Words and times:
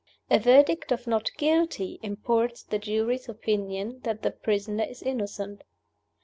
A 0.31 0.39
verdict 0.39 0.91
of 0.91 1.05
Not 1.05 1.29
Guilty 1.37 1.99
imports 2.01 2.63
the 2.63 2.79
jury's 2.79 3.29
opinion 3.29 3.99
that 4.01 4.23
the 4.23 4.31
prisoner 4.31 4.83
is 4.85 5.03
innocent. 5.03 5.63